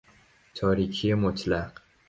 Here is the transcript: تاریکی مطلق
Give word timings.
تاریکی 0.55 1.13
مطلق 1.13 1.71